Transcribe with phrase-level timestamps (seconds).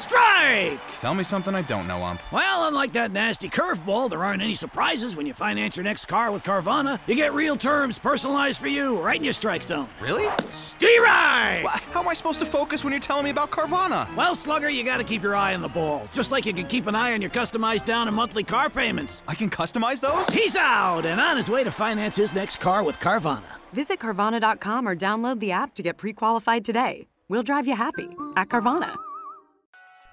[0.00, 0.80] Strike!
[0.98, 2.20] Tell me something I don't know, Ump.
[2.32, 6.32] Well, unlike that nasty curveball, there aren't any surprises when you finance your next car
[6.32, 6.98] with Carvana.
[7.06, 9.88] You get real terms personalized for you right in your strike zone.
[10.00, 10.24] Really?
[10.50, 11.64] Steeride!
[11.64, 14.12] Wha- How am I supposed to focus when you're telling me about Carvana?
[14.16, 16.06] Well, Slugger, you gotta keep your eye on the ball.
[16.12, 19.22] Just like you can keep an eye on your customized down and monthly car payments.
[19.28, 20.26] I can customize those?
[20.28, 23.42] He's out and on his way to finance his next car with Carvana.
[23.72, 27.06] Visit Carvana.com or download the app to get pre qualified today.
[27.28, 28.94] We'll drive you happy at Carvana.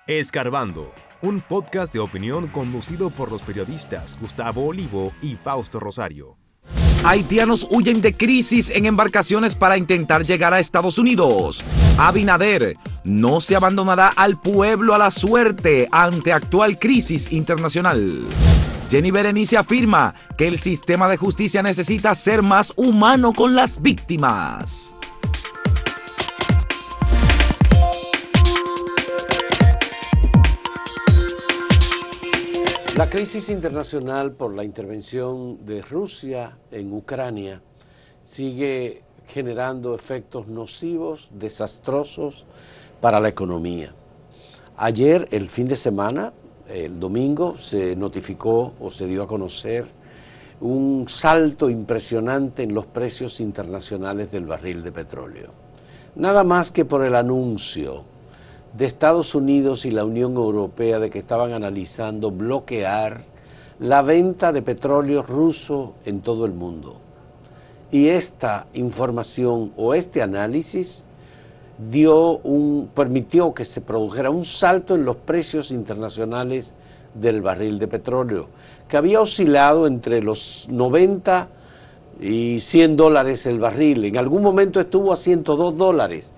[0.08, 6.38] Escarbando, un podcast de opinión conducido por los periodistas Gustavo Olivo y Fausto Rosario.
[7.04, 11.62] Haitianos huyen de crisis en embarcaciones para intentar llegar a Estados Unidos.
[11.98, 18.24] Abinader no se abandonará al pueblo a la suerte ante actual crisis internacional.
[18.90, 24.96] Jenny Berenice afirma que el sistema de justicia necesita ser más humano con las víctimas.
[32.98, 37.62] La crisis internacional por la intervención de Rusia en Ucrania
[38.24, 42.48] sigue generando efectos nocivos, desastrosos
[43.00, 43.94] para la economía.
[44.78, 46.34] Ayer, el fin de semana,
[46.68, 49.86] el domingo, se notificó o se dio a conocer
[50.62, 55.52] un salto impresionante en los precios internacionales del barril de petróleo.
[56.16, 58.17] Nada más que por el anuncio
[58.74, 63.24] de Estados Unidos y la Unión Europea de que estaban analizando bloquear
[63.80, 66.98] la venta de petróleo ruso en todo el mundo.
[67.92, 71.06] Y esta información o este análisis
[71.90, 76.74] dio un, permitió que se produjera un salto en los precios internacionales
[77.14, 78.48] del barril de petróleo,
[78.88, 81.48] que había oscilado entre los 90
[82.20, 84.06] y 100 dólares el barril.
[84.06, 86.30] En algún momento estuvo a 102 dólares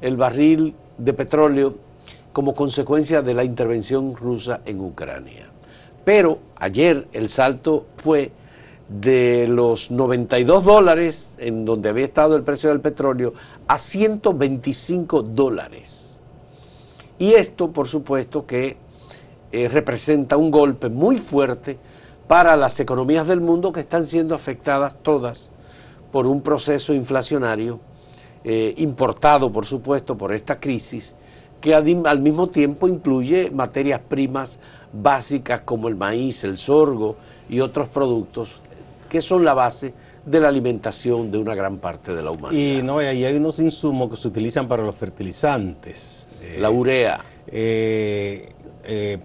[0.00, 1.74] el barril de petróleo
[2.32, 5.48] como consecuencia de la intervención rusa en Ucrania.
[6.04, 8.30] Pero ayer el salto fue
[8.88, 13.32] de los 92 dólares, en donde había estado el precio del petróleo,
[13.66, 16.22] a 125 dólares.
[17.18, 18.76] Y esto, por supuesto, que
[19.50, 21.78] eh, representa un golpe muy fuerte
[22.28, 25.52] para las economías del mundo que están siendo afectadas todas
[26.12, 27.80] por un proceso inflacionario
[28.48, 31.16] eh, importado, por supuesto, por esta crisis,
[31.60, 34.60] que al, mismo tiempo incluye materias primas
[34.92, 37.16] básicas como el maíz, el sorgo
[37.48, 38.62] y otros productos
[39.08, 39.92] que son la base
[40.24, 42.78] de la alimentación de una gran parte de la humanidad.
[42.78, 46.28] Y no, y ahí hay unos insumos que se utilizan para los fertilizantes.
[46.40, 47.20] Eh, la urea.
[47.48, 48.52] eh,
[48.84, 49.18] eh,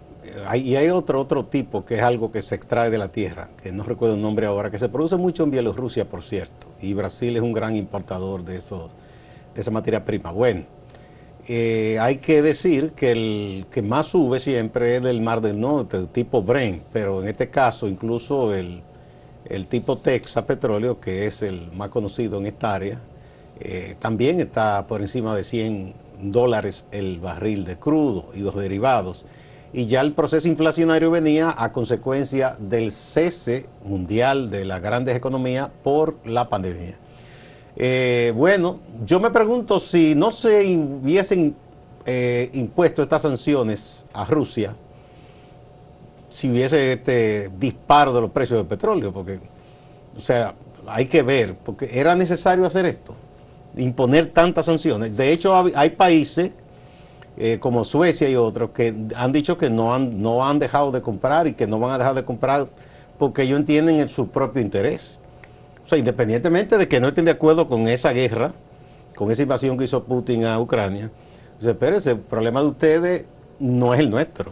[0.47, 3.49] hay- y hay otro, otro tipo que es algo que se extrae de la tierra,
[3.61, 6.67] que no recuerdo el nombre ahora, que se produce mucho en Bielorrusia, por cierto.
[6.81, 8.91] Y Brasil es un gran importador de, esos,
[9.55, 10.31] esa materia prima.
[10.31, 10.63] Bueno,
[11.47, 15.97] eh, hay que decir que el que más sube siempre es del Mar del Norte,
[15.97, 18.81] el tipo Brent, pero en este caso incluso el,
[19.45, 22.99] el tipo Texas Petróleo, que es el más conocido en esta área,
[23.59, 29.25] eh, también está por encima de 100 dólares el barril de crudo y los derivados.
[29.73, 35.69] Y ya el proceso inflacionario venía a consecuencia del cese mundial de las grandes economías
[35.83, 36.97] por la pandemia.
[37.83, 41.55] Eh, bueno, yo me pregunto si no se hubiesen
[42.05, 44.75] eh, impuesto estas sanciones a Rusia,
[46.29, 49.39] si hubiese este disparo de los precios del petróleo, porque,
[50.15, 50.53] o sea,
[50.85, 53.15] hay que ver, porque era necesario hacer esto,
[53.75, 55.17] imponer tantas sanciones.
[55.17, 56.51] De hecho, hay países
[57.35, 61.01] eh, como Suecia y otros que han dicho que no han, no han dejado de
[61.01, 62.67] comprar y que no van a dejar de comprar
[63.17, 65.17] porque ellos entienden en su propio interés.
[65.85, 68.53] O sea, independientemente de que no estén de acuerdo con esa guerra,
[69.15, 71.11] con esa invasión que hizo Putin a Ucrania,
[71.59, 73.25] dice, espérense, el problema de ustedes
[73.59, 74.51] no es el nuestro.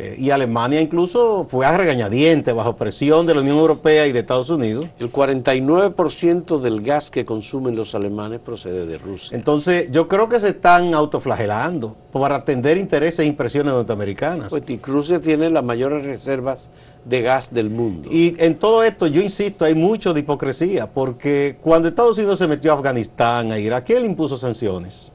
[0.00, 4.20] Eh, y Alemania incluso fue a regañadientes, bajo presión de la Unión Europea y de
[4.20, 4.86] Estados Unidos.
[4.98, 9.36] El 49% del gas que consumen los alemanes procede de Rusia.
[9.36, 14.48] Entonces, yo creo que se están autoflagelando para atender intereses e impresiones norteamericanas.
[14.48, 16.70] Pues, y Rusia tiene las mayores reservas
[17.04, 18.08] de gas del mundo.
[18.10, 22.46] Y en todo esto, yo insisto, hay mucho de hipocresía, porque cuando Estados Unidos se
[22.46, 25.12] metió a Afganistán, a Irak, ¿quién le impuso sanciones?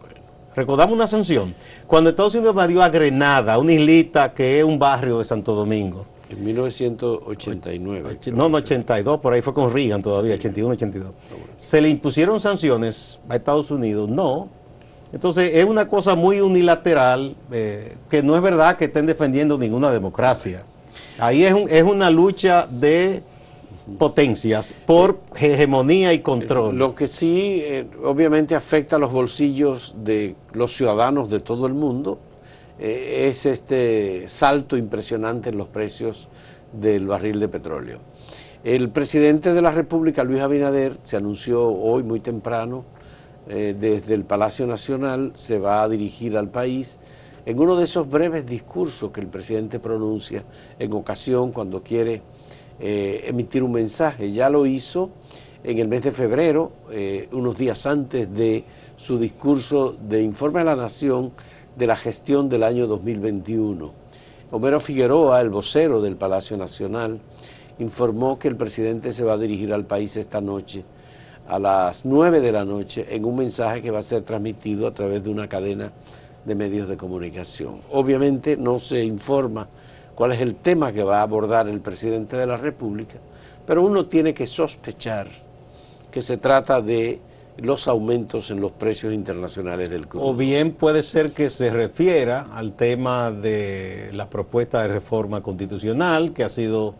[0.55, 1.53] Recordamos una sanción.
[1.85, 6.05] Cuando Estados Unidos invadió a Grenada, una islita que es un barrio de Santo Domingo.
[6.29, 8.19] En 1989.
[8.33, 11.11] No, no, 82, por ahí fue con Reagan todavía, 81, 82.
[11.57, 14.09] ¿Se le impusieron sanciones a Estados Unidos?
[14.09, 14.49] No.
[15.11, 19.91] Entonces es una cosa muy unilateral, eh, que no es verdad que estén defendiendo ninguna
[19.91, 20.63] democracia.
[21.17, 23.21] Ahí es, un- es una lucha de
[23.99, 26.77] potencias por hegemonía y control.
[26.77, 31.73] Lo que sí, eh, obviamente, afecta a los bolsillos de los ciudadanos de todo el
[31.73, 32.19] mundo
[32.79, 36.27] eh, es este salto impresionante en los precios
[36.73, 37.99] del barril de petróleo.
[38.63, 42.83] El presidente de la República, Luis Abinader, se anunció hoy muy temprano
[43.47, 46.97] eh, desde el Palacio Nacional, se va a dirigir al país
[47.45, 50.43] en uno de esos breves discursos que el presidente pronuncia
[50.79, 52.21] en ocasión cuando quiere
[52.79, 54.31] eh, emitir un mensaje.
[54.31, 55.11] Ya lo hizo
[55.63, 58.63] en el mes de febrero, eh, unos días antes de
[58.97, 61.31] su discurso de informe a la Nación
[61.75, 63.91] de la gestión del año 2021.
[64.51, 67.19] Homero Figueroa, el vocero del Palacio Nacional,
[67.79, 70.83] informó que el presidente se va a dirigir al país esta noche
[71.47, 74.93] a las 9 de la noche en un mensaje que va a ser transmitido a
[74.93, 75.91] través de una cadena
[76.45, 77.81] de medios de comunicación.
[77.91, 79.67] Obviamente no se informa
[80.13, 83.15] cuál es el tema que va a abordar el presidente de la República,
[83.65, 85.27] pero uno tiene que sospechar
[86.11, 87.19] que se trata de
[87.57, 90.25] los aumentos en los precios internacionales del crudo.
[90.25, 96.33] O bien puede ser que se refiera al tema de la propuesta de reforma constitucional
[96.33, 96.95] que ha sido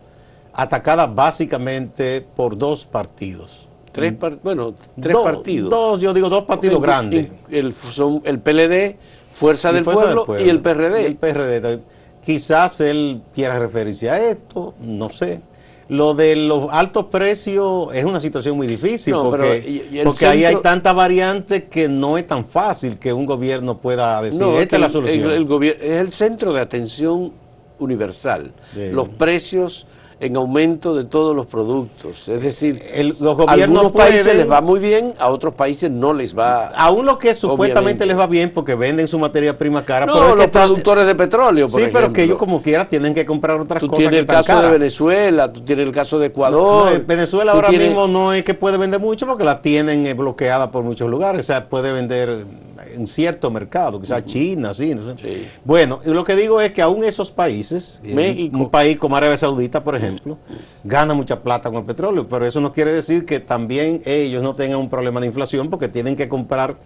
[0.52, 3.68] atacada básicamente por dos partidos.
[3.92, 5.70] Tres bueno, tres partidos.
[5.70, 7.32] Dos, yo digo dos partidos grandes.
[7.48, 8.96] El, son el PLD,
[9.36, 11.04] Fuerza, del, pueblo, y el PRD.
[11.04, 11.80] el PRD.
[12.24, 15.42] Quizás él quiera referirse a esto, no sé.
[15.88, 20.94] Lo de los altos precios es una situación muy difícil porque, porque ahí hay tantas
[20.94, 25.62] variantes que no es tan fácil que un gobierno pueda decir, esta es la solución.
[25.62, 27.32] es el centro de atención
[27.78, 28.52] universal.
[28.74, 29.86] Los precios
[30.18, 32.28] en aumento de todos los productos.
[32.28, 32.82] Es decir,
[33.20, 36.68] los gobiernos a algunos países les va muy bien, a otros países no les va.
[36.68, 40.06] A uno que supuestamente les va bien porque venden su materia prima cara.
[40.06, 43.60] No, los productores de petróleo, por Sí, pero que ellos como quiera tienen que comprar
[43.60, 44.04] otras tú cosas.
[44.04, 47.04] Tú tienes el caso de Venezuela, tú tienes el caso de Ecuador.
[47.06, 50.82] Venezuela ahora mismo no es que puede vender mucho porque la tienen eh, bloqueada por
[50.82, 51.40] muchos lugares.
[51.40, 52.46] O sea, puede vender
[52.94, 55.48] en cierto mercado, quizás China, sí, no sé.
[55.64, 59.82] Bueno, y lo que digo es que aún esos países, un país como Arabia Saudita,
[59.82, 60.38] por ejemplo,
[60.84, 64.54] gana mucha plata con el petróleo, pero eso no quiere decir que también ellos no
[64.54, 66.76] tengan un problema de inflación porque tienen que comprar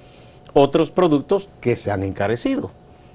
[0.53, 2.71] otros productos que se han encarecido.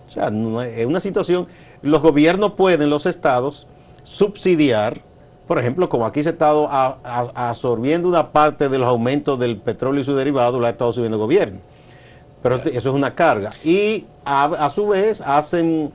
[0.07, 0.31] O sea,
[0.65, 1.47] es una situación,
[1.81, 3.67] los gobiernos pueden, los estados,
[4.03, 5.01] subsidiar,
[5.47, 10.01] por ejemplo, como aquí se ha estado absorbiendo una parte de los aumentos del petróleo
[10.01, 11.59] y su derivado, lo ha estado subiendo el gobierno
[12.45, 13.53] pero eso es una carga.
[13.63, 15.91] Y a, su vez hacen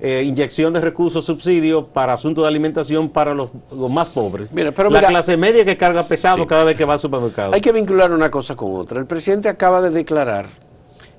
[0.00, 3.50] eh, inyección de recursos, subsidios para asuntos de alimentación para los,
[3.88, 4.48] más pobres.
[4.50, 7.54] Mira, pero la clase media que carga pesado cada vez que va al supermercado.
[7.54, 8.98] Hay que vincular una cosa con otra.
[8.98, 10.46] El presidente acaba de declarar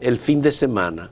[0.02, 1.10] el fin de semana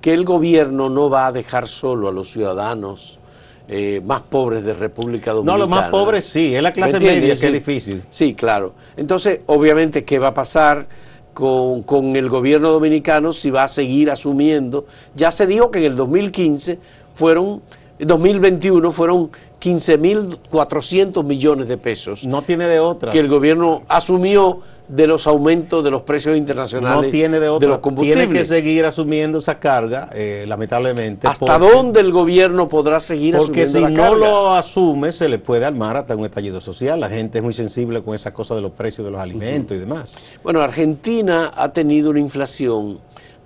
[0.00, 3.20] que el gobierno no va a dejar solo a los ciudadanos
[3.68, 5.58] eh, más pobres de República Dominicana.
[5.58, 8.02] No, los más pobres sí, es la clase media que es difícil.
[8.10, 8.74] Sí, claro.
[8.96, 10.88] Entonces, obviamente, ¿qué va a pasar?
[11.34, 14.86] Con, con, el gobierno dominicano si va a seguir asumiendo.
[15.14, 16.78] Ya se dijo que en el 2015
[17.14, 17.62] fueron,
[18.06, 22.26] 2021 fueron 15.400 millones de pesos.
[22.26, 23.12] No tiene de otra.
[23.12, 27.68] Que el gobierno asumió de los aumentos de los precios internacionales no tiene de, otra.
[27.68, 28.26] los combustibles.
[28.26, 31.26] Tiene que seguir asumiendo esa carga, eh, lamentablemente.
[31.26, 34.08] ¿Hasta dónde el gobierno podrá seguir asumiendo la carga?
[34.08, 37.00] Porque si no lo asume, se le puede armar hasta un estallido social.
[37.00, 39.80] La gente es muy sensible con esa cosa de los precios de los alimentos y
[39.80, 40.14] demás.
[40.42, 42.98] Bueno, Argentina ha tenido una inflación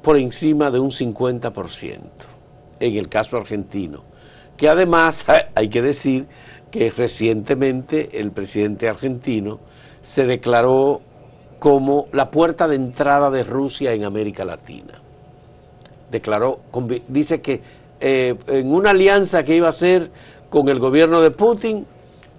[0.03, 1.99] por encima de un 50%,
[2.81, 4.16] en el caso argentino.
[4.57, 6.27] Que además, hay que decir
[6.71, 9.61] que recientemente el presidente argentino
[10.03, 11.01] se declaró
[11.59, 15.01] como la puerta de entrada de Rusia en América Latina.
[16.11, 16.61] Declaró,
[17.09, 17.63] dice que
[18.01, 20.11] eh, en una alianza que iba a ser
[20.51, 21.87] con el gobierno de Putin,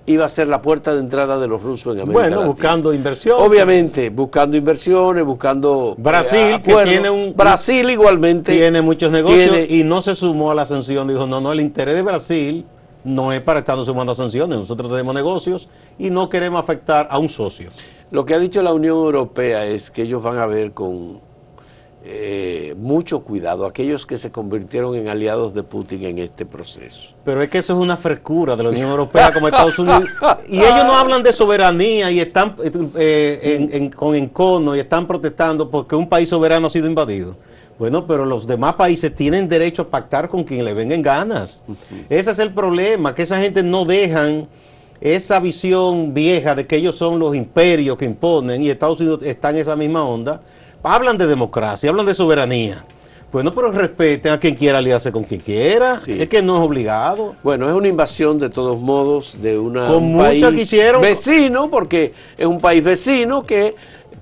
[0.08, 2.38] iba a ser la puerta de entrada de los rusos en América Latina.
[2.38, 3.46] Bueno, buscando inversiones.
[3.46, 5.96] Obviamente, buscando inversiones, buscando...
[5.98, 7.36] Eh, Brasil, que tiene un...
[7.36, 8.56] Brasil igualmente...
[8.56, 11.10] Tiene muchos negocios y no se sumó a la sanción.
[11.10, 12.66] Dijo, no, no, el interés de Brasil
[13.04, 14.58] no es para estar sumando a sanciones.
[14.58, 15.68] Nosotros tenemos negocios
[16.00, 17.70] y no queremos afectar a un socio.
[18.10, 21.20] Lo que ha dicho la Unión Europea es que ellos van a ver con
[22.10, 27.10] eh, mucho cuidado aquellos que se convirtieron en aliados de Putin en este proceso.
[27.26, 30.06] Pero es que eso es una frescura de la Unión Europea como Estados Unidos.
[30.48, 32.56] Y ellos no hablan de soberanía y están
[32.96, 37.36] eh, en, con encono y están protestando porque un país soberano ha sido invadido.
[37.78, 41.62] Bueno, pero los demás países tienen derecho a pactar con quien le vengan ganas.
[42.10, 44.48] Ese es el problema, que esa gente no dejan
[45.02, 49.50] esa visión vieja de que ellos son los imperios que imponen y Estados Unidos está
[49.50, 50.42] en esa misma onda,
[50.94, 52.84] hablan de democracia, hablan de soberanía.
[53.32, 56.00] Bueno, pero respeten a quien quiera aliarse con quien quiera.
[56.08, 57.36] Es que no es obligado.
[57.44, 60.42] Bueno, es una invasión de todos modos de una, un país
[61.02, 63.76] vecino, porque es un país vecino que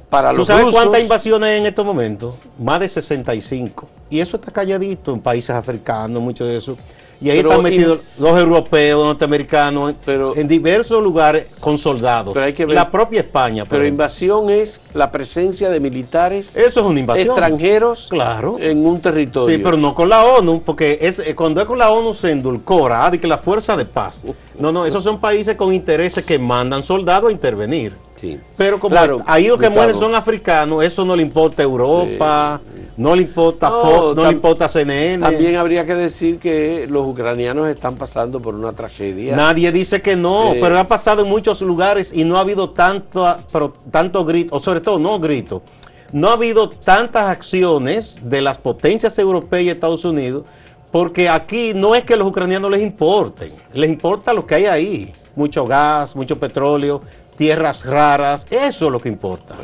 [0.09, 2.35] Para ¿Tú los sabes rusos- cuántas invasiones hay en estos momentos?
[2.59, 3.87] Más de 65.
[4.09, 6.77] Y eso está calladito en países africanos, mucho de eso.
[7.21, 11.77] Y ahí Pero están metidos in- los europeos, norteamericanos, en- Pero- en diversos lugares con
[11.77, 12.33] soldados.
[12.33, 13.63] Pero hay que ver- La propia España.
[13.63, 14.03] Pero ejemplo.
[14.03, 17.27] invasión es la presencia de militares Eso es una invasión.
[17.27, 18.57] extranjeros Claro.
[18.59, 19.55] en un territorio.
[19.55, 22.31] Sí, pero no con la ONU, porque es, eh, cuando es con la ONU se
[22.31, 24.23] endulcora, ah, de que la fuerza de paz.
[24.59, 27.95] No, no, esos son países con intereses que mandan soldados a intervenir.
[28.15, 28.39] Sí.
[28.55, 32.61] Pero como Claro, ahí los que mueren son africanos, eso no le importa a Europa,
[32.95, 35.21] no le importa No, Fox, no le importa CNN.
[35.21, 39.35] También habría que decir que los ucranianos están pasando por una tragedia.
[39.35, 42.69] Nadie dice que no, Eh, pero ha pasado en muchos lugares y no ha habido
[42.69, 45.61] tanto, pero, tanto grito, o sobre todo no grito,
[46.13, 50.43] no ha habido tantas acciones de las potencias europeas y Estados Unidos,
[50.95, 55.13] porque aquí no es que los ucranianos les importen, les importa lo que hay ahí,
[55.35, 57.01] mucho gas, mucho petróleo,
[57.35, 59.57] tierras raras, eso es lo que importa.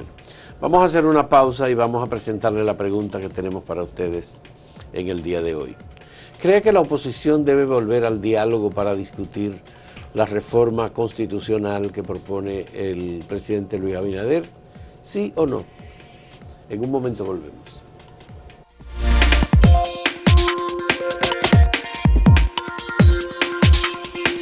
[0.60, 4.42] Vamos a hacer una pausa y vamos a presentarle la pregunta que tenemos para ustedes
[4.92, 5.78] en el día de hoy.
[6.42, 9.58] ¿Cree que la oposición debe volver al diálogo para discutir
[10.14, 14.44] la reforma constitucional que propone el presidente Luis Abinader?
[15.02, 15.64] ¿Sí o no?
[16.68, 17.61] En un momento volvemos.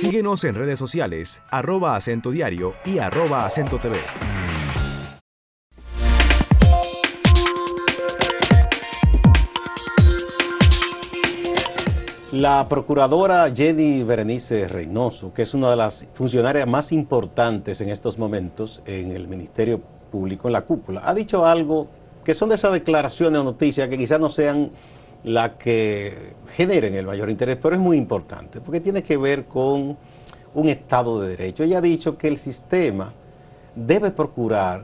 [0.01, 3.97] Síguenos en redes sociales, arroba acento diario y arroba acento TV.
[12.31, 18.17] La procuradora Jenny Berenice Reynoso, que es una de las funcionarias más importantes en estos
[18.17, 21.89] momentos en el Ministerio Público, en la cúpula, ha dicho algo
[22.23, 24.71] que son de esas declaraciones o noticias que quizás no sean
[25.23, 29.97] las que generen el mayor interés, pero es muy importante, porque tiene que ver con
[30.53, 31.63] un Estado de Derecho.
[31.63, 33.11] Ella ha dicho que el sistema
[33.75, 34.83] debe procurar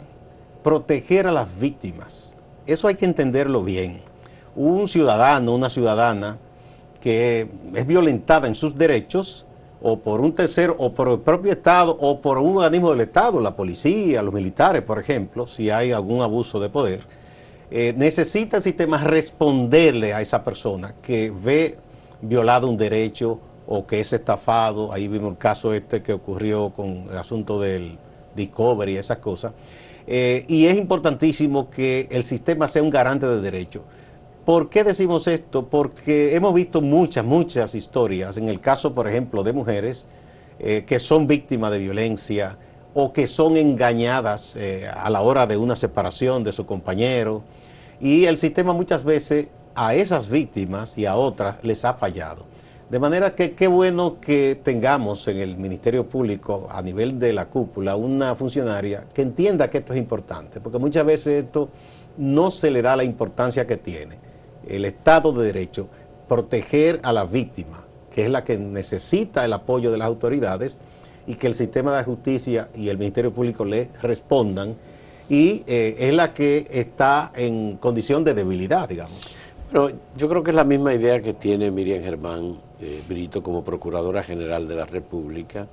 [0.64, 2.36] proteger a las víctimas.
[2.66, 4.02] Eso hay que entenderlo bien.
[4.56, 6.38] Un ciudadano, una ciudadana
[7.00, 9.46] que es violentada en sus derechos
[9.82, 13.40] o por un tercero o por el propio Estado o por un organismo del Estado,
[13.40, 17.02] la policía, los militares, por ejemplo, si hay algún abuso de poder,
[17.72, 21.78] eh, necesita el sistema responderle a esa persona que ve
[22.22, 24.92] violado un derecho o que es estafado.
[24.94, 27.98] Ahí vimos el caso este que ocurrió con el asunto del
[28.36, 29.54] Discovery y esas cosas.
[30.08, 33.82] Eh, y es importantísimo que el sistema sea un garante de derechos.
[34.46, 35.66] ¿Por qué decimos esto?
[35.66, 40.08] Porque hemos visto muchas, muchas historias, en el caso, por ejemplo, de mujeres
[40.60, 42.58] eh, que son víctimas de violencia
[42.98, 47.44] o que son engañadas eh, a la hora de una separación de su compañero.
[48.00, 52.46] Y el sistema muchas veces a esas víctimas y a otras les ha fallado.
[52.90, 57.48] De manera que qué bueno que tengamos en el Ministerio Público, a nivel de la
[57.48, 61.68] cúpula, una funcionaria que entienda que esto es importante, porque muchas veces esto
[62.16, 64.20] no se le da la importancia que tiene.
[64.66, 65.90] El Estado de Derecho,
[66.30, 70.80] proteger a la víctima, que es la que necesita el apoyo de las autoridades,
[71.28, 74.76] y que el sistema de justicia y el Ministerio Público le respondan,
[75.30, 79.36] y eh, es la que está en condición de debilidad, digamos.
[79.72, 83.64] Pero yo creo que es la misma idea que tiene Miriam Germán eh, Brito como
[83.64, 85.68] Procuradora General de la República,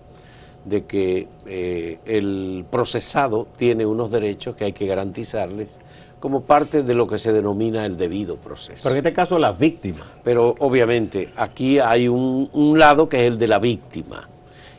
[0.64, 5.80] de que eh, el procesado tiene unos derechos que hay que garantizarles
[6.20, 8.84] como parte de lo que se denomina el debido proceso.
[8.84, 10.06] Pero en este caso la víctima.
[10.22, 14.28] Pero obviamente aquí hay un, un lado que es el de la víctima.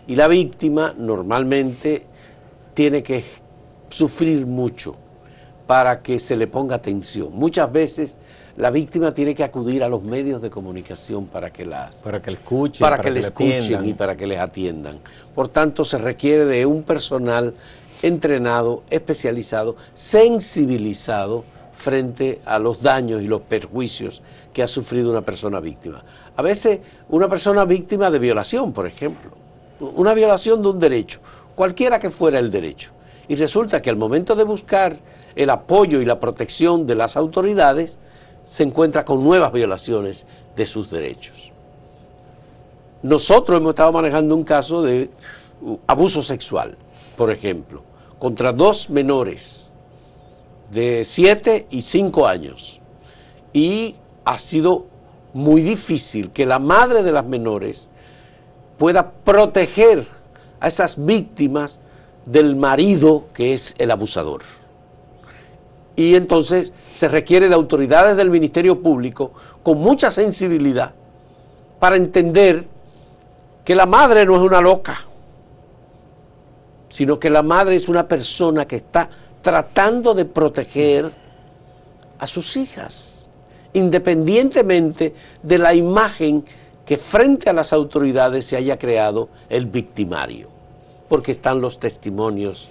[0.07, 2.05] Y la víctima normalmente
[2.73, 3.23] tiene que
[3.89, 4.95] sufrir mucho
[5.67, 7.29] para que se le ponga atención.
[7.31, 8.17] Muchas veces
[8.57, 12.31] la víctima tiene que acudir a los medios de comunicación para que las Para que
[12.31, 13.85] le escuchen, para, para que, que le escuchen atiendan.
[13.87, 14.99] y para que les atiendan.
[15.33, 17.53] Por tanto, se requiere de un personal
[18.01, 25.59] entrenado, especializado, sensibilizado frente a los daños y los perjuicios que ha sufrido una persona
[25.59, 26.03] víctima.
[26.35, 26.79] A veces
[27.09, 29.31] una persona víctima de violación, por ejemplo,
[29.95, 31.19] una violación de un derecho,
[31.55, 32.91] cualquiera que fuera el derecho.
[33.27, 34.97] Y resulta que al momento de buscar
[35.35, 37.97] el apoyo y la protección de las autoridades,
[38.43, 40.25] se encuentra con nuevas violaciones
[40.55, 41.51] de sus derechos.
[43.01, 45.09] Nosotros hemos estado manejando un caso de
[45.61, 46.77] uh, abuso sexual,
[47.17, 47.83] por ejemplo,
[48.19, 49.73] contra dos menores
[50.71, 52.79] de 7 y 5 años.
[53.51, 54.85] Y ha sido
[55.33, 57.89] muy difícil que la madre de las menores
[58.77, 60.05] pueda proteger
[60.59, 61.79] a esas víctimas
[62.25, 64.41] del marido que es el abusador.
[65.95, 70.93] Y entonces se requiere de autoridades del Ministerio Público con mucha sensibilidad
[71.79, 72.65] para entender
[73.63, 74.95] que la madre no es una loca,
[76.89, 79.09] sino que la madre es una persona que está
[79.41, 81.11] tratando de proteger
[82.19, 83.31] a sus hijas,
[83.73, 86.45] independientemente de la imagen
[86.85, 90.47] que frente a las autoridades se haya creado el victimario,
[91.07, 92.69] porque están los testimonios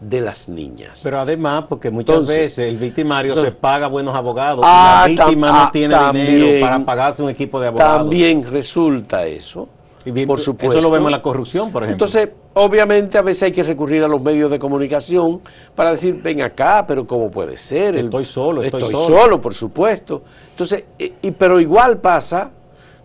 [0.00, 1.00] de las niñas.
[1.04, 5.24] Pero además, porque muchas Entonces, veces el victimario se paga buenos abogados Ah, y la
[5.26, 6.26] víctima tam- no ah, tiene también.
[6.26, 7.98] dinero para pagarse un equipo de abogados.
[7.98, 9.68] También resulta eso,
[10.04, 10.76] Y bien, por supuesto.
[10.78, 12.04] Eso lo vemos en la corrupción, por ejemplo.
[12.06, 15.40] Entonces, obviamente a veces hay que recurrir a los medios de comunicación
[15.76, 17.94] para decir, ven acá, pero ¿cómo puede ser?
[17.94, 19.16] El- Estoy solo, estoy estoy solo".
[19.20, 20.24] solo, por supuesto.
[20.50, 22.50] Entonces, y- y- pero igual pasa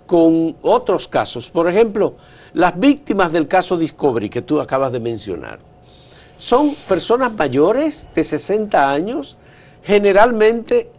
[0.07, 1.49] con otros casos.
[1.51, 2.15] Por ejemplo,
[2.53, 5.59] las víctimas del caso Discovery que tú acabas de mencionar
[6.37, 9.37] son personas mayores de 60 años,
[9.83, 10.89] generalmente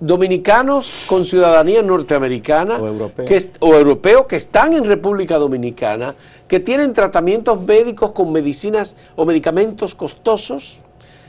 [0.00, 4.26] dominicanos con ciudadanía norteamericana O europeo.
[4.26, 6.16] que o están en República Dominicana,
[6.48, 10.80] que tienen tratamientos médicos con medicinas o medicamentos costosos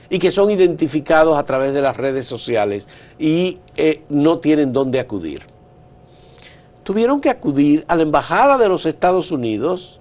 [0.09, 2.87] y que son identificados a través de las redes sociales
[3.19, 5.52] y eh, no tienen dónde acudir.
[6.83, 9.99] Tuvieron que acudir a la Embajada de los Estados Unidos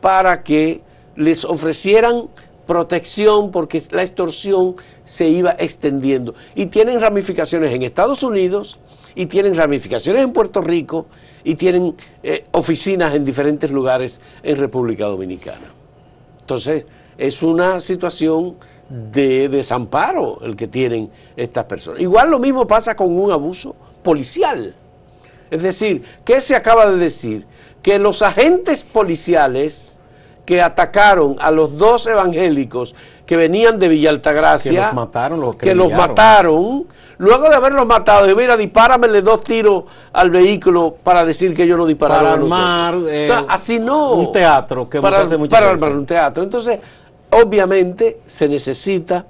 [0.00, 0.82] para que
[1.16, 2.28] les ofrecieran
[2.66, 6.34] protección porque la extorsión se iba extendiendo.
[6.54, 8.78] Y tienen ramificaciones en Estados Unidos
[9.14, 11.06] y tienen ramificaciones en Puerto Rico
[11.42, 15.72] y tienen eh, oficinas en diferentes lugares en República Dominicana.
[16.40, 16.84] Entonces,
[17.16, 18.56] es una situación
[18.88, 22.00] de desamparo el que tienen estas personas.
[22.00, 24.74] Igual lo mismo pasa con un abuso policial.
[25.50, 27.46] Es decir, ¿qué se acaba de decir?
[27.82, 30.00] Que los agentes policiales
[30.44, 32.94] que atacaron a los dos evangélicos
[33.26, 36.86] que venían de Villa Altagracia, Que los mataron, los que los mataron,
[37.18, 41.76] luego de haberlos matado, y mira, dispáramele dos tiros al vehículo para decir que yo
[41.76, 44.12] no dispararon Para armar, eh, Entonces, así no.
[44.12, 46.42] un teatro, que para, muchas para armar un teatro.
[46.42, 46.80] Entonces,
[47.30, 49.26] obviamente se necesita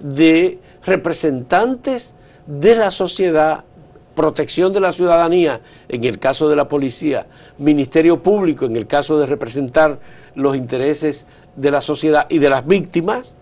[0.00, 2.14] de representantes
[2.46, 3.64] de la sociedad,
[4.14, 7.26] protección de la ciudadanía, en el caso de la policía,
[7.58, 9.98] Ministerio Público, en el caso de representar
[10.34, 11.26] los intereses
[11.56, 13.34] de la sociedad y de las víctimas,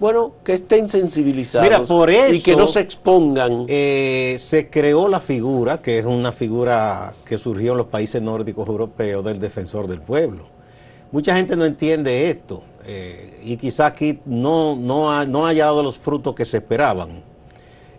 [0.00, 3.64] bueno, que estén sensibilizados Mira, por y que no se expongan.
[3.66, 8.68] Eh, se creó la figura, que es una figura que surgió en los países nórdicos
[8.68, 10.46] europeos, del defensor del pueblo.
[11.10, 15.82] Mucha gente no entiende esto eh, y quizá aquí no, no, ha, no haya dado
[15.82, 17.22] los frutos que se esperaban.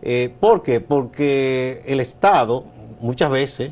[0.02, 0.80] Eh, ¿Por qué?
[0.80, 2.64] Porque el Estado
[3.00, 3.72] muchas veces,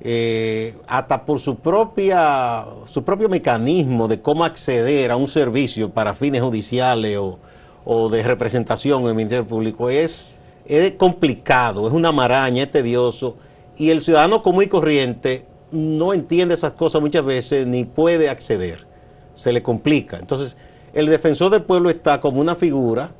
[0.00, 6.14] eh, hasta por su, propia, su propio mecanismo de cómo acceder a un servicio para
[6.14, 7.38] fines judiciales o,
[7.84, 10.26] o de representación en el Ministerio Público, es,
[10.66, 13.36] es complicado, es una maraña, es tedioso,
[13.76, 18.86] y el ciudadano común y corriente no entiende esas cosas muchas veces ni puede acceder,
[19.34, 20.18] se le complica.
[20.18, 20.56] Entonces,
[20.92, 23.10] el defensor del pueblo está como una figura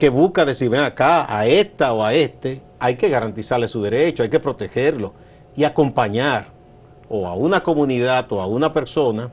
[0.00, 4.22] que busca decir, ven acá, a esta o a este, hay que garantizarle su derecho,
[4.22, 5.12] hay que protegerlo
[5.54, 6.48] y acompañar
[7.08, 9.30] o a una comunidad o a una persona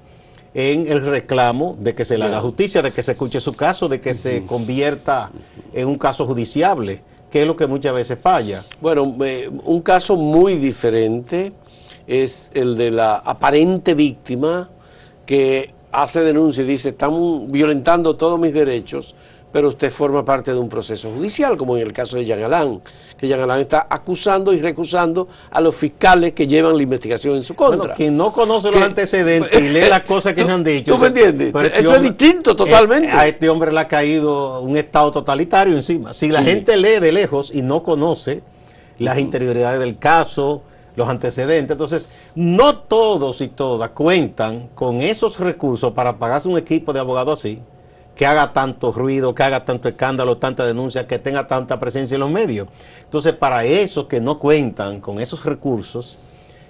[0.54, 3.88] en el reclamo de que se le haga justicia, de que se escuche su caso,
[3.88, 5.32] de que se convierta
[5.74, 7.02] en un caso judiciable,
[7.32, 8.64] que es lo que muchas veces falla.
[8.82, 11.54] Bueno, eh, un caso muy diferente
[12.08, 14.70] es el de la aparente víctima
[15.26, 19.16] que hace denuncia y dice, están violentando todos mis derechos,
[19.52, 22.82] pero usted forma parte de un proceso judicial, como en el caso de Jean Alain,
[23.18, 27.44] que Jean Alain está acusando y recusando a los fiscales que llevan la investigación en
[27.44, 27.78] su contra.
[27.78, 30.64] Bueno, quien no conoce los Que- antecedentes y lee las cosas que ¿Tú- se han
[30.64, 30.94] dicho.
[30.94, 31.50] tú me entiendes?
[31.54, 33.10] pero este Eso es distinto totalmente.
[33.10, 36.14] a este hombre le ha caído un estado totalitario encima.
[36.14, 36.46] Si la Sí.
[36.46, 38.44] gente lee de lejos y no conoce
[39.00, 40.62] las interioridades del caso,
[40.96, 46.92] los antecedentes, entonces no todos y todas cuentan con esos recursos para pagarse un equipo
[46.92, 47.60] de abogados así,
[48.18, 52.22] que haga tanto ruido, que haga tanto escándalo, tanta denuncia, que tenga tanta presencia en
[52.22, 52.68] los medios.
[53.04, 56.18] Entonces, para esos que no cuentan con esos recursos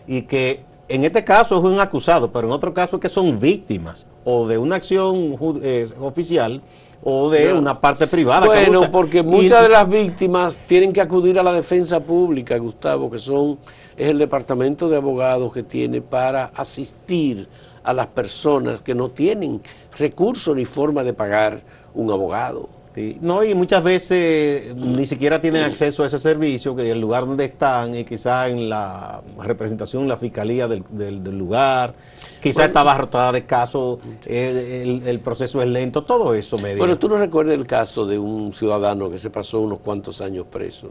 [0.05, 3.39] y que en este caso es un acusado, pero en otro caso es que son
[3.39, 6.61] víctimas o de una acción eh, oficial
[7.03, 8.45] o de una parte privada.
[8.47, 13.09] Bueno, porque Y- muchas de las víctimas tienen que acudir a la defensa pública, Gustavo,
[13.09, 13.57] que son
[13.95, 17.47] es el departamento de abogados que tiene para asistir
[17.87, 19.61] a las personas que no tienen
[19.97, 21.61] recursos ni forma de pagar
[21.93, 22.67] un abogado.
[22.93, 27.25] Sí, No, y muchas veces ni siquiera tienen acceso a ese servicio, que el lugar
[27.27, 31.93] donde están, y quizá en la representación, la fiscalía del, del- del lugar,
[32.41, 36.97] quizá está abarrotada de casos, eh, el, el proceso es lento, todo eso me Bueno,
[36.97, 40.89] tú no recuerdas el caso de un ciudadano que se pasó unos cuantos años preso.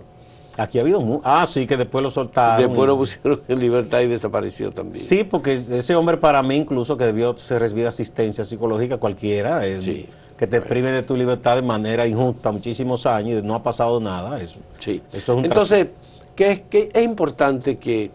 [0.59, 2.67] Aquí ha habido, mu- ah, sí, que después lo soltaron.
[2.67, 5.05] Después lo pusieron en libertad y desapareció también.
[5.05, 10.07] Sí, porque ese hombre para mí incluso que debió ser recibir asistencia psicológica cualquiera, Sí.
[10.39, 14.01] que te prive de tu libertad de manera injusta muchísimos años y no ha pasado
[14.01, 14.39] nada.
[14.41, 15.03] Eso, Sí.
[15.13, 15.87] eso es un tra- Entonces,
[16.35, 18.11] ¿qué es, qué es importante que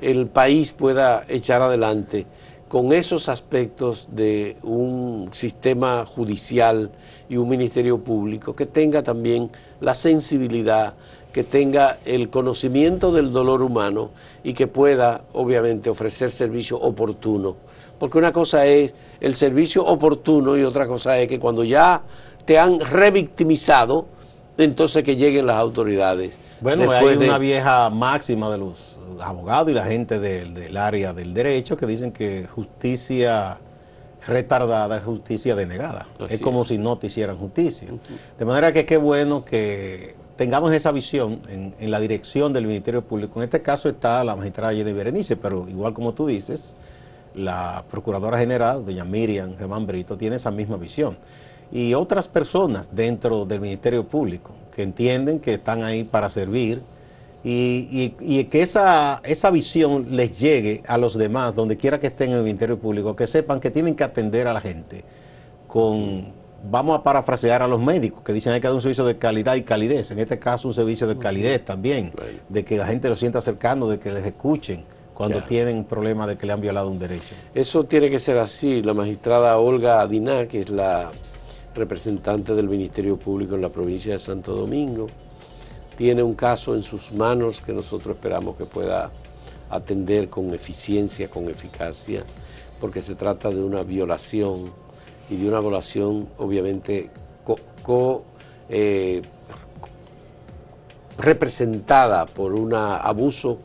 [0.00, 2.26] el país pueda echar adelante
[2.68, 6.90] con esos aspectos de un sistema judicial
[7.28, 9.50] y un ministerio público que tenga también
[9.80, 10.94] la sensibilidad,
[11.32, 14.10] que tenga el conocimiento del dolor humano
[14.44, 17.56] y que pueda, obviamente, ofrecer servicio oportuno.
[17.98, 22.02] Porque una cosa es el servicio oportuno y otra cosa es que cuando ya
[22.44, 24.06] te han revictimizado,
[24.58, 26.38] entonces que lleguen las autoridades.
[26.60, 30.76] Bueno, Después hay de- una vieja máxima de los abogados y la gente del, del
[30.76, 33.58] área del derecho que dicen que justicia
[34.26, 36.06] retardada es justicia denegada.
[36.20, 36.68] Así es como es.
[36.68, 37.88] si no te hicieran justicia.
[38.38, 43.40] De manera que qué bueno que tengamos esa visión en, la dirección del Ministerio Público.
[43.40, 46.74] En este caso está la magistrada Jenny Berenice, pero igual como tú dices,
[47.34, 51.16] la Procuradora General, doña Miriam Germán Brito, tiene esa misma visión.
[51.70, 56.82] Y otras personas dentro del Ministerio Público que entienden que están ahí para servir
[57.44, 62.08] y, y- y que esa, esa visión les llegue a los demás, donde quiera que
[62.08, 65.04] estén en el Ministerio Público, que sepan que tienen que atender a la gente
[65.66, 66.26] con,
[66.62, 69.54] vamos a parafrasear a los médicos, que dicen hay que dar un servicio de calidad
[69.56, 72.12] y calidez, en este caso un servicio de calidez también,
[72.48, 75.46] de que la gente lo sienta cercano, de que les escuchen cuando Ya.
[75.46, 77.34] tienen problemas de que le han violado un derecho.
[77.54, 78.82] Eso tiene que ser así.
[78.82, 81.10] La magistrada Olga Adiná, que es la
[81.74, 85.06] representante del Ministerio Público en la provincia de Santo Domingo,
[85.96, 89.10] tiene un caso en sus manos que nosotros esperamos que pueda
[89.70, 92.24] atender con eficiencia, con eficacia,
[92.80, 94.72] porque se trata de una violación
[95.30, 97.10] y de una violación obviamente
[97.44, 98.24] co- co-
[98.68, 99.22] eh,
[101.18, 103.58] representada por un abuso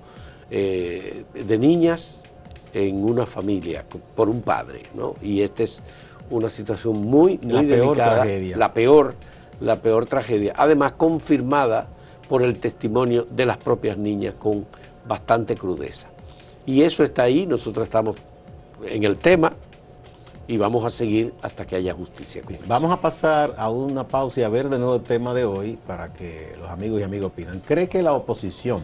[0.52, 2.26] eh, de niñas
[2.74, 3.84] en una familia,
[4.15, 5.15] por un padre, ¿no?
[5.22, 5.82] Y esta es
[6.30, 8.58] una situación muy, muy La peor delicada, tragedia.
[8.58, 9.15] la peor,
[9.62, 11.88] la peor tragedia, además confirmada
[12.28, 14.65] por el testimonio de las propias niñas con
[15.08, 16.08] bastante crudeza.
[16.65, 18.17] Y eso está ahí, nosotros estamos
[18.86, 19.54] en el tema
[20.48, 22.42] y vamos a seguir hasta que haya justicia.
[22.68, 25.78] Vamos a pasar a una pausa y a ver de nuevo el tema de hoy
[25.86, 27.60] para que los amigos y amigas opinan.
[27.60, 28.84] ¿Cree que la oposición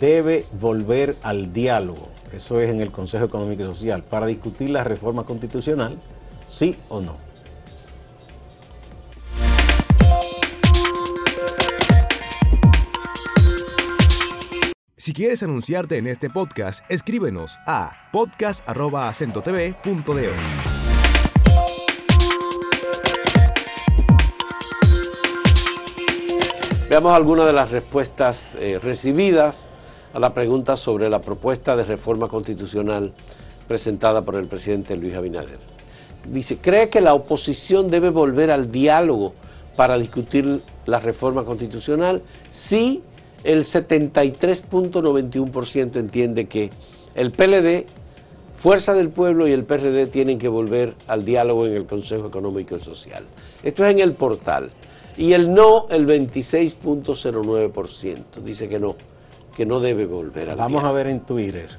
[0.00, 2.08] debe volver al diálogo?
[2.32, 5.98] Eso es en el Consejo Económico y Social, para discutir la reforma constitucional,
[6.46, 7.31] sí o no.
[15.02, 20.30] Si quieres anunciarte en este podcast, escríbenos a podcast.acentotv.de.
[26.88, 29.66] Veamos algunas de las respuestas eh, recibidas
[30.14, 33.12] a la pregunta sobre la propuesta de reforma constitucional
[33.66, 35.58] presentada por el presidente Luis Abinader.
[36.28, 39.34] Dice, ¿cree que la oposición debe volver al diálogo
[39.74, 42.22] para discutir la reforma constitucional?
[42.50, 43.02] Sí,
[43.44, 46.70] el 73.91% entiende que
[47.14, 47.86] el PLD,
[48.54, 52.76] Fuerza del Pueblo y el PRD tienen que volver al diálogo en el Consejo Económico
[52.76, 53.24] y Social.
[53.62, 54.70] Esto es en el portal.
[55.16, 58.40] Y el no, el 26.09%.
[58.44, 58.94] Dice que no,
[59.56, 61.70] que no debe volver al Vamos a ver en Twitter.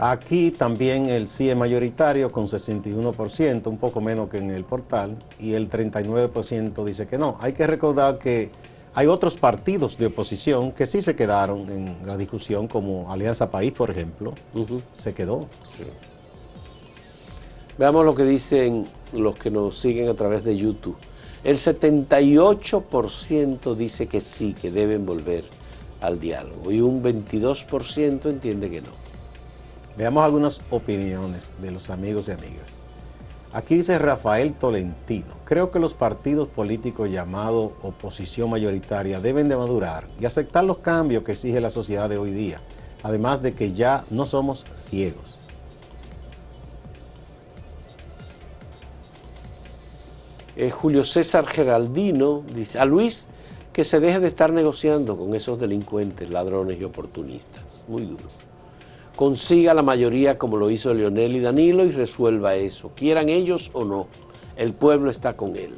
[0.00, 5.16] Aquí también el sí es mayoritario con 61%, un poco menos que en el portal,
[5.40, 7.36] y el 39% dice que no.
[7.40, 8.52] Hay que recordar que
[8.94, 13.72] hay otros partidos de oposición que sí se quedaron en la discusión, como Alianza País,
[13.72, 14.34] por ejemplo,
[14.92, 15.48] se quedó.
[17.76, 20.96] Veamos lo que dicen los que nos siguen a través de YouTube.
[21.42, 25.42] El 78% dice que sí, que deben volver
[26.00, 29.07] al diálogo y un 22% entiende que no.
[29.98, 32.78] Veamos algunas opiniones de los amigos y amigas.
[33.52, 40.06] Aquí dice Rafael Tolentino, creo que los partidos políticos llamados oposición mayoritaria deben de madurar
[40.20, 42.60] y aceptar los cambios que exige la sociedad de hoy día,
[43.02, 45.36] además de que ya no somos ciegos.
[50.54, 53.26] Eh, Julio César Geraldino dice, a Luis
[53.72, 57.84] que se deje de estar negociando con esos delincuentes, ladrones y oportunistas.
[57.88, 58.28] Muy duro.
[59.18, 63.84] Consiga la mayoría como lo hizo Leonel y Danilo y resuelva eso, quieran ellos o
[63.84, 64.06] no.
[64.54, 65.74] El pueblo está con él.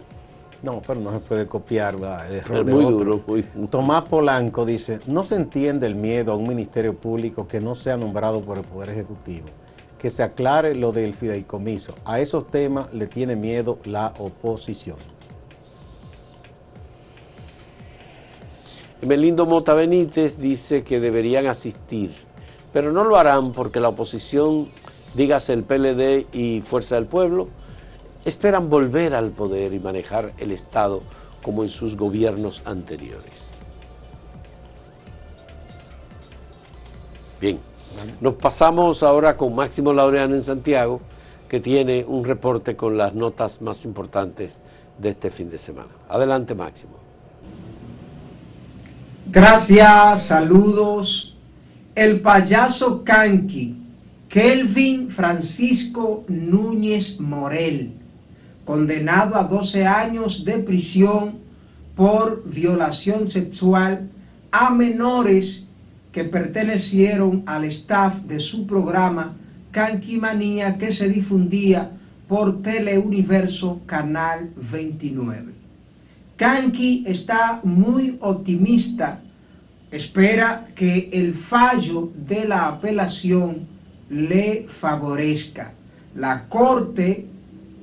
[0.62, 2.30] No, pero no se puede copiar ¿verdad?
[2.30, 2.98] el error Es de muy otro.
[2.98, 7.62] duro, muy Tomás Polanco dice, no se entiende el miedo a un ministerio público que
[7.62, 9.46] no sea nombrado por el Poder Ejecutivo.
[9.98, 11.94] Que se aclare lo del fideicomiso.
[12.04, 14.98] A esos temas le tiene miedo la oposición.
[19.00, 22.12] Melindo Mota Benítez dice que deberían asistir,
[22.72, 24.68] pero no lo harán porque la oposición
[25.14, 27.48] dígase el PLD y Fuerza del Pueblo,
[28.24, 31.02] esperan volver al poder y manejar el Estado
[31.42, 33.50] como en sus gobiernos anteriores.
[37.40, 37.58] Bien,
[38.20, 41.00] nos pasamos ahora con Máximo Laureano en Santiago,
[41.48, 44.60] que tiene un reporte con las notas más importantes
[44.98, 45.88] de este fin de semana.
[46.08, 46.92] Adelante, Máximo.
[49.26, 51.39] Gracias, saludos.
[52.00, 53.76] El payaso Kanki,
[54.26, 57.92] Kelvin Francisco Núñez Morel,
[58.64, 61.34] condenado a 12 años de prisión
[61.94, 64.08] por violación sexual
[64.50, 65.66] a menores
[66.10, 69.36] que pertenecieron al staff de su programa
[69.70, 71.90] Kanki Manía que se difundía
[72.26, 75.52] por Teleuniverso Canal 29.
[76.38, 79.20] Kanki está muy optimista,
[79.90, 83.66] espera que el fallo de la apelación
[84.08, 85.72] le favorezca.
[86.14, 87.26] La Corte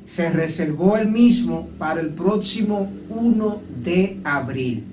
[0.05, 4.85] se reservó el mismo para el próximo 1 de abril.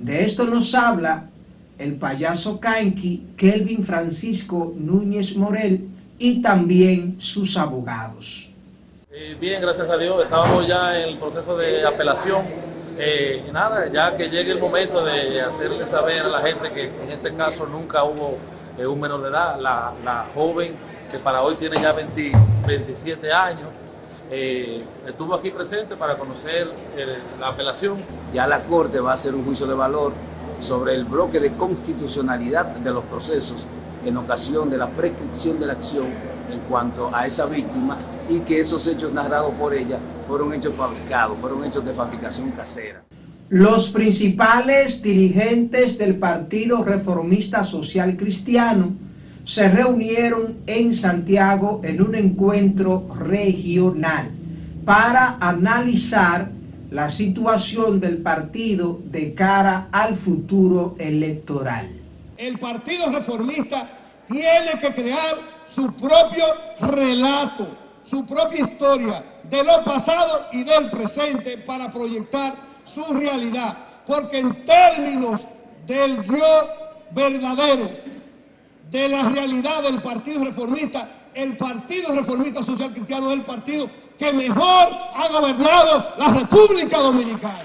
[0.00, 1.28] De esto nos habla
[1.78, 8.50] el payaso Kanki, Kelvin Francisco Núñez Morel y también sus abogados.
[9.12, 12.42] Eh, bien, gracias a Dios, estábamos ya en el proceso de apelación.
[13.00, 17.12] Eh, nada, ya que llegue el momento de hacerle saber a la gente que en
[17.12, 18.38] este caso nunca hubo
[18.76, 20.74] eh, un menor de edad, la, joven
[21.10, 23.68] que para hoy tiene ya 27 años,
[25.06, 26.68] estuvo aquí presente para conocer
[27.40, 28.02] la apelación.
[28.34, 30.12] Ya la Corte va a hacer un juicio de valor
[30.60, 33.64] sobre el bloque de constitucionalidad de los procesos
[34.04, 36.06] en ocasión de la prescripción de la acción
[36.52, 37.96] en cuanto a esa víctima
[38.28, 43.02] y que esos hechos narrados por ella fueron hechos fabricados, fueron hechos de fabricación casera.
[43.48, 48.92] Los principales dirigentes del Partido Reformista Social Cristiano
[49.44, 54.30] se reunieron en Santiago en un encuentro regional
[54.84, 56.50] para analizar
[56.90, 61.88] la situación del partido de cara al futuro electoral.
[62.36, 63.88] El Partido Reformista
[64.28, 66.44] tiene que crear su propio
[66.80, 67.68] relato,
[68.04, 72.54] su propia historia de lo pasado y del presente para proyectar
[72.84, 73.76] su realidad.
[74.06, 75.42] Porque en términos
[75.86, 76.68] del yo
[77.10, 77.90] verdadero,
[78.90, 84.32] de la realidad del Partido Reformista, el Partido Reformista Social Cristiano es el partido que
[84.32, 87.60] mejor ha gobernado la República Dominicana.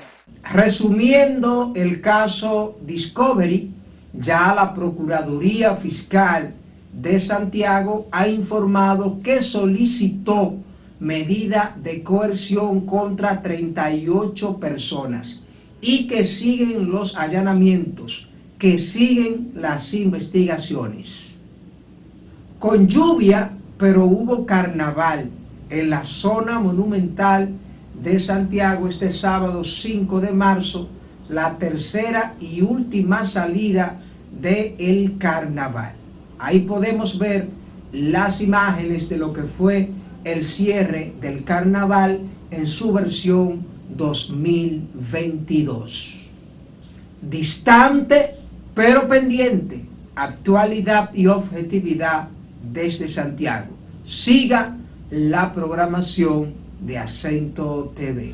[0.51, 3.71] Resumiendo el caso Discovery,
[4.13, 6.53] ya la Procuraduría Fiscal
[6.93, 10.55] de Santiago ha informado que solicitó
[10.99, 15.43] medida de coerción contra 38 personas
[15.81, 21.41] y que siguen los allanamientos, que siguen las investigaciones.
[22.59, 25.29] Con lluvia, pero hubo carnaval
[25.69, 27.51] en la zona monumental
[28.01, 30.87] de Santiago este sábado 5 de marzo,
[31.27, 33.99] la tercera y última salida
[34.31, 36.02] del el carnaval.
[36.43, 37.47] Ahí podemos ver
[37.93, 39.91] las imágenes de lo que fue
[40.25, 42.19] el cierre del carnaval
[42.51, 46.25] en su versión 2022.
[47.21, 48.35] Distante
[48.73, 49.85] pero pendiente,
[50.17, 52.27] actualidad y objetividad
[52.61, 53.73] desde Santiago.
[54.03, 54.75] Siga
[55.11, 58.33] la programación de Acento TV.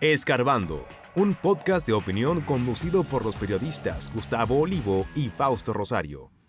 [0.00, 0.84] Escarbando,
[1.14, 6.41] un podcast de opinión conducido por los periodistas Gustavo Olivo y Fausto Rosario.